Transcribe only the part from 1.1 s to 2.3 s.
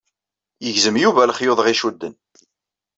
lexyuḍ i ɣ-icudden.